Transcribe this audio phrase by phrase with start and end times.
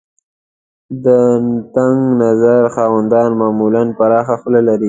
[1.03, 1.05] د
[1.75, 4.79] تنګ نظر خاوندان معمولاً پراخه خوله لري.